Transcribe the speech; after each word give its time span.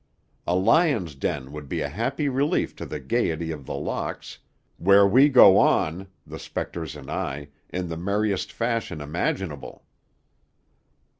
A 0.47 0.55
lion's 0.55 1.13
den 1.13 1.51
would 1.51 1.69
be 1.69 1.81
a 1.81 1.87
happy 1.87 2.27
relief 2.27 2.75
to 2.77 2.87
the 2.87 2.99
gayety 2.99 3.51
of 3.51 3.67
The 3.67 3.75
Locks, 3.75 4.39
where 4.77 5.05
we 5.05 5.29
go 5.29 5.59
on 5.59 6.07
the 6.25 6.39
spectres 6.39 6.95
and 6.95 7.07
I 7.11 7.49
in 7.69 7.87
the 7.87 7.97
merriest 7.97 8.51
fashion 8.51 8.99
imaginable." 8.99 9.85